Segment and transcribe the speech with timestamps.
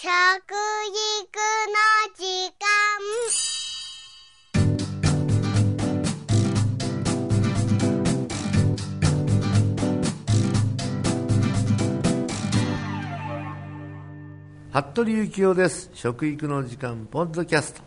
[0.00, 0.14] 食育の
[2.14, 2.22] 時
[2.54, 2.62] 間。
[14.70, 15.90] 服部幸男です。
[15.94, 17.82] 食育の時間ポッドキャスト。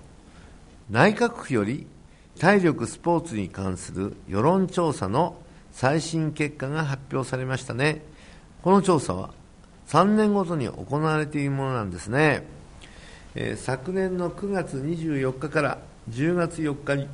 [0.89, 1.87] 内閣府より
[2.37, 5.37] 体力スポーツに関する世論調査の
[5.71, 8.01] 最新結果が発表されましたね。
[8.63, 9.33] この調査は
[9.87, 12.45] 3年ごとに行われているものなんですね、
[13.35, 15.77] えー、昨年の9月24日から
[16.09, 17.07] 10月4日に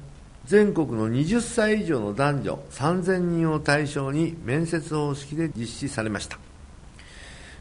[0.45, 6.39] 全国の20歳以上の男女3000人を対象に面接方式で実施されました。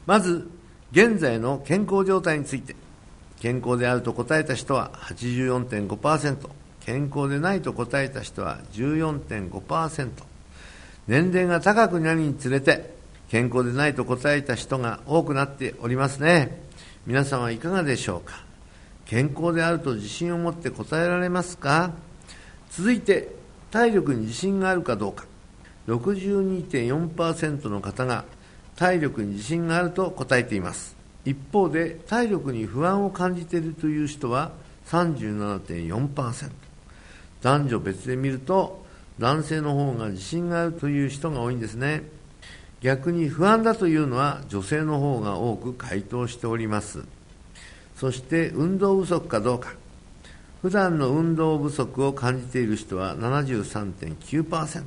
[0.06, 0.48] まず
[0.92, 2.76] 現在の健康状態について。
[3.40, 6.48] 健康であると答えた人は84.5%
[6.80, 10.10] 健康でないと答えた人は14.5%
[11.06, 12.95] 年齢が高くなるにつれて
[13.28, 16.62] 健康でないと答えた人が多くなっておりますね。
[17.06, 18.44] 皆さんはいかがでしょうか？
[19.04, 21.92] 健康であると自信を持って答えられますか？
[22.70, 23.34] 続いて
[23.70, 25.26] 体力に自信があるかどうか。
[25.88, 28.24] 62.4%の方が
[28.74, 30.96] 体力に自信があると答えています。
[31.24, 34.52] 一方で体力に不安を感じているという人は
[34.86, 36.50] 37.4%
[37.42, 38.84] 男女別で見ると
[39.18, 42.04] 男性の方が自信があるという人が多いんですね。
[42.80, 47.04] 逆に不安だというのは女性の方が多く回答しております。
[47.96, 49.74] そして運動不足かどうか。
[50.62, 54.84] 普段の運動不足を感じている人は73.9%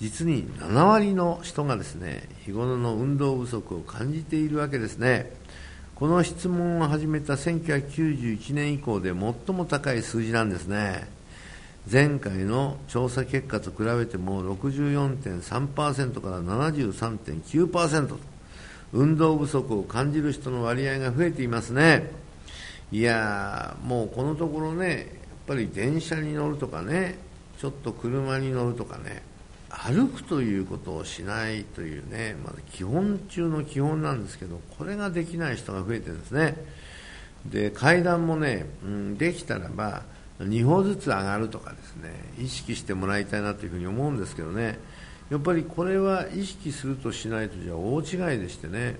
[0.00, 5.32] 実に7割の人がですね日頃の運動不足を感じているわけですね。
[5.94, 11.08] この質問を始めた1991年以降で最も高い数字なんですね。
[11.90, 18.18] 前回の調査結果と比べても64.3%から73.9%と。
[18.92, 22.10] 運動不足を感じる人の割合が増えていますね。
[22.92, 25.06] いやもうこのところねやっ
[25.46, 27.18] ぱり電車に乗るとかね
[27.58, 29.22] ちょっと車に乗るとかね
[29.68, 36.56] 歩くということをしないというね、まず基本中の基本なんですけどこれができない人が増えてるんですね。
[37.44, 40.02] で階段もね、うん、できたらば
[40.40, 44.78] 2歩ずつ上がるとかですね意識してもらいたいなというふうに思うんですけどね。
[45.30, 48.96] やっぱりこれは意識するとしないとじゃ大違いでしてね、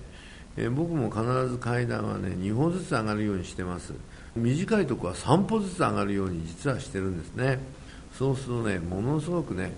[0.57, 3.93] え僕も必ず階段はね2歩ずつ上がるようにしてます。
[4.35, 7.59] 短いとこは3歩ずつ上がるように実はしてるんですね。
[8.17, 9.71] そうするとねものすごくね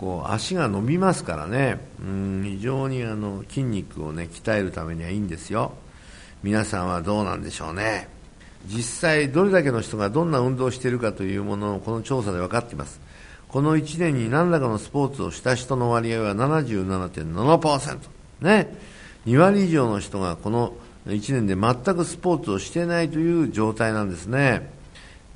[0.00, 1.78] こう足が伸びますからね。
[2.00, 5.74] うん非常にあの筋肉をね鍛えるためにはいいんですよ。
[6.42, 8.08] 皆さんはどうなんでしょうね。
[8.66, 13.00] 実際どれだけの人がどんな運動をしているかというものをこの調査で分かっています。
[13.48, 17.98] この1年に何らかのスポーツをした人の割合は77.7%
[18.40, 18.76] ね。
[19.26, 20.74] 2割以上の人がこの
[21.06, 24.72] 1年で全くスポーツをしていないという状態なんですね。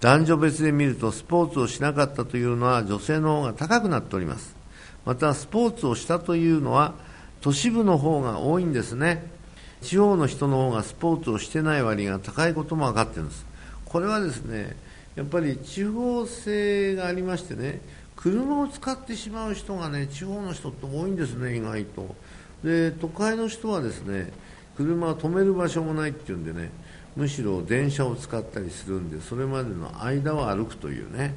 [0.00, 4.56] 男女別で見るとスポーツをしなかったというのは女性の方が高くなっております。
[5.04, 6.94] またスポーツをしたというのは
[7.40, 9.37] 都市部の方が多いんですね。
[9.80, 13.46] 地方の人の方がスポーツをしてない割が高いことも分かってるんです。
[13.84, 14.76] これはですね
[15.16, 17.80] やっぱり地方性がありましてね
[18.16, 22.16] 車を使ってしまう人がね地方の人って多いんですね意外と。
[22.62, 24.32] で都会の人はですね
[24.76, 26.70] 車を止める場所もないっていうんでね
[27.16, 31.34] むしろ電車を使ったりするんでそれまでの間を歩くというね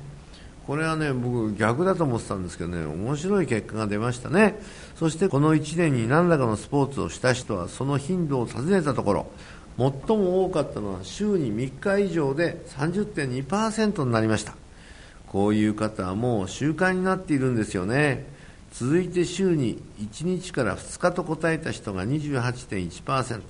[0.67, 4.59] これはね僕逆だと思ってたんですけどね面白い結果が出ましたね。
[4.95, 9.27] そしてこの1年に何らかのスポーツをした人はその頻度を尋ねたところ
[9.77, 14.55] 最も多かったのは週に3日以上で30.2%になりました。
[15.27, 18.29] こういう方はもう習慣になっているんですよね。
[18.73, 23.41] 続いて週に1日から2日と答えた人が28.1%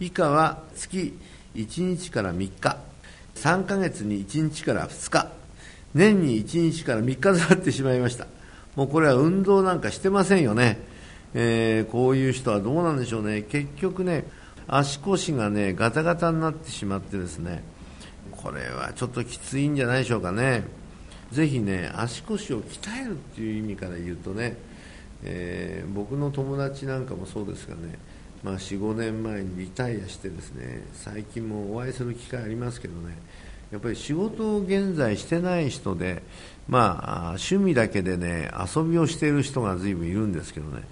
[0.00, 1.18] 以下は月
[1.54, 2.76] 1日から3日。
[3.36, 5.45] 3ヶ月に1日から2日。
[5.94, 8.26] 年に1日から3日となってしまいました。
[8.74, 10.78] もうこれは運動なんかしてませんよね、
[11.32, 13.42] えー、こういう人はどうなんでしょうね。
[13.42, 14.24] 結局ね
[14.68, 17.62] 足腰がねガタガタになってしまってですね。
[18.32, 20.64] これはちょっときついんじゃないでしょうかね。
[21.32, 24.56] ぜひね足腰を鍛えるっていう意味から言うとね、
[25.24, 27.98] えー、僕の友達なんかもそうですがね
[28.46, 33.16] まあ、45年前にリタイアしてですね最近もお会いする機会ありますけどね
[33.72, 36.22] やっぱり仕事を現在してない人で、
[36.68, 40.82] まあ、趣味だけでね遊びをしている人が随分いるんですけどね。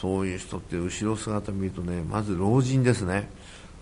[0.00, 3.28] そういう人って後ろ姿見るとねまず老人ですね。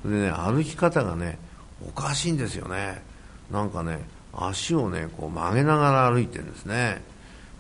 [0.05, 1.39] でね歩き方がね
[1.87, 3.03] おかしいんですよね。
[3.51, 4.01] なんかね
[4.33, 7.03] 足をねこう曲げながら歩いてるんですね。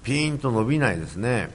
[0.02, 1.50] ピーンと伸びないですね。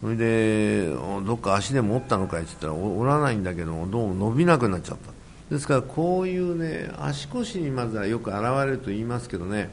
[0.00, 5.15] それでどっか足でも折ったのかいって言ったら折らないんだけどどうも伸びなくなっちゃった。
[5.50, 9.68] ですからこういうね足腰にまずはよく現れると言いますけどねやっ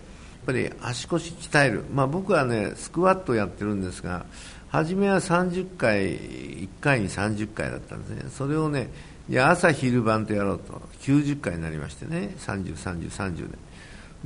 [0.45, 4.25] ぱり足腰鍛える、まあ、僕はねスクワットをやってるんですが
[4.69, 8.23] 初めは30回1回に30回だったんですね。
[8.31, 8.89] それをね
[9.29, 13.57] いや朝昼晩とやろうと90回になりましてね30、30、30で。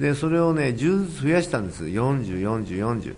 [0.10, 1.84] でそれをね10ずつ増やしたんです。
[1.86, 3.16] 40、40、40、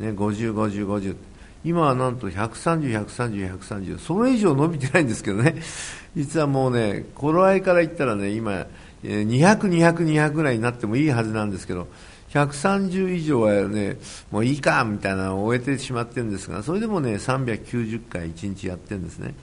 [0.00, 1.16] ね、50、50、50
[1.64, 5.56] 今はなんと130、130、130それ以上伸びてないんですけどね。
[6.14, 8.66] 実はもうね頃合いから言ったらね今
[9.02, 11.88] 200、200、200ぐらいになってもいいはずなんですけど
[12.30, 13.96] 130以上はね
[14.30, 19.34] もういいかみたいなのを終えてしまってるんですがそれでもね390回1日やってるんですね、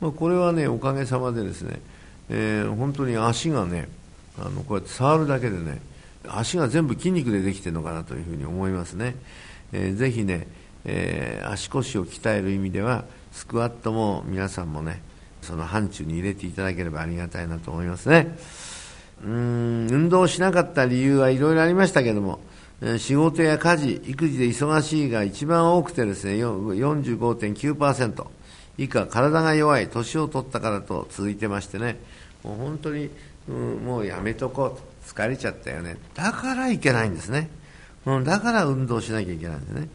[0.00, 1.80] まあ、これはねおかげさまでですね、
[2.28, 3.88] えー、本当に足がね
[4.38, 5.80] あのこうやって触るだけでね
[6.26, 9.16] 足が全部筋肉でできてるのかなというふうに思いますね、
[9.72, 10.46] えー、ぜひね、
[10.84, 15.02] えー、足腰を鍛える意味ではスクワットも皆さんもね
[15.42, 18.36] その範疇に入れていただければありがたいなと思いますね。
[19.22, 22.40] うん運動しなかった理由はいろいろありましたけども、
[22.98, 28.26] 仕事や家事、育児で忙しいが一番多くてですね、45.9%
[28.76, 31.98] 以下、体が弱い、年を取ったからと続いてましてね、
[32.42, 33.08] もう本当に、
[33.48, 35.96] うん、もうやめとこうと、疲れちゃったよね。
[36.14, 37.48] だからいけないんですね。
[38.04, 39.88] うん、だから運動しなきゃいけないんですね。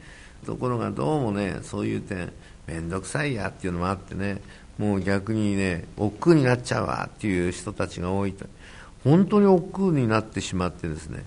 [0.45, 2.31] ところがどうもね、そういう点、
[2.67, 4.41] めんどくさいやっていうのもあってね、
[4.77, 8.45] もう逆にね、億劫になっちゃうわっていう人たちが多いと。
[9.03, 11.23] 本当に億劫になってしまってですね、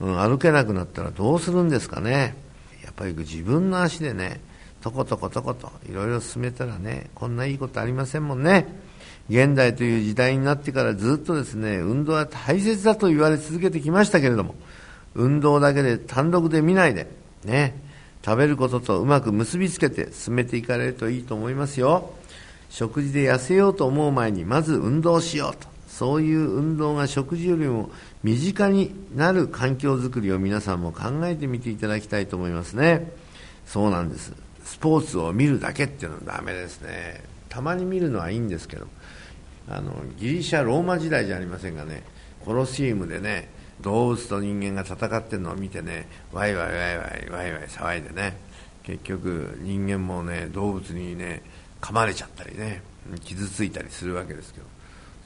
[0.00, 2.34] うん、歩けなくなったらどうするんですかね
[2.84, 4.40] やっぱり自分の足でね
[4.82, 8.66] とことことこといろいろ進めたらねこんないいことありませんもんね
[9.30, 14.54] 現代という時代になってからずっとですね運動は大切だと言われ続けてきましたけれども
[15.14, 17.08] 運動だけで単独で見ないで
[17.44, 17.74] ね
[18.24, 22.14] 食べることとうまく結びつけて進めていかれるといいと思いますよ。
[22.70, 25.68] 食事で痩せようと思う前にまず運動しようと。
[25.88, 27.90] そういう運動が食事よりも
[28.24, 33.12] 身近になる環境づくりを皆さんも考えてみていただきたいと思いますね。
[33.66, 34.32] そうなんです。
[34.64, 37.22] スポーツを見るだけっていうのはダメですね。
[37.48, 38.86] たまに見るのはいいんですけど。
[39.68, 42.02] あのギリシャローマ時代じゃありませんがね。
[42.44, 43.48] コロシウムでね
[43.80, 48.36] 動物と人間が戦ってるのを見てねワイワイワイワイワイワイ騒いでね
[48.82, 51.42] 結局人間もね動物にね
[51.80, 52.82] 噛まれちゃったりね
[53.24, 54.66] 傷ついたりするわけですけど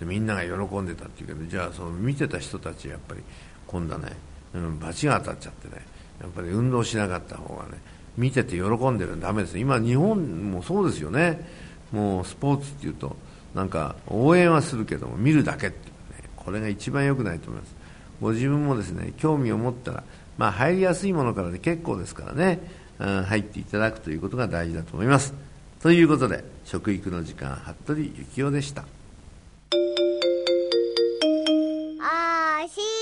[0.06, 3.22] みんなが喜んでたっていうけどじゃあその見てた人たちやっぱり
[3.66, 4.12] 今度はね、
[4.54, 5.84] うん、罰が当たっちゃってね
[6.20, 7.78] やっぱり運動しなかった方がね
[8.16, 11.68] 見てて喜んでるのダメです今日本もそうですよね。
[11.92, 13.16] もうスポーツっていうと
[13.54, 17.77] なんか応援はするけども見るだけってねこれが一番良くないと思います。
[18.20, 20.02] ご自分もですね興味を持ったら
[20.36, 22.60] まあ入りやすいものからで結構ですからね、
[22.98, 25.34] うん、入っていただくということが大事だと思います。
[25.80, 28.02] ということで食育の時間服部
[28.34, 28.84] 幸男でした。
[32.00, 32.97] あし